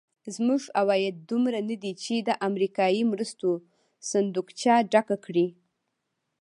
زموږ 0.35 0.61
عواید 0.79 1.15
دومره 1.31 1.59
ندي 1.69 1.93
چې 2.03 2.15
د 2.27 2.29
امریکایي 2.47 3.01
مرستې 3.11 3.51
صندوقچه 4.09 4.73
ډکه 4.91 5.17
کړي. 5.25 5.47